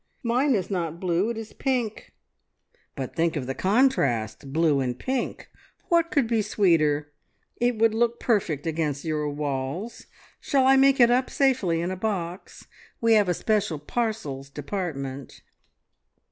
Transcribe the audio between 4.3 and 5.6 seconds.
Blue and pink!